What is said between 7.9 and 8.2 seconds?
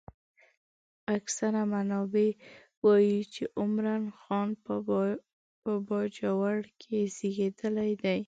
دی.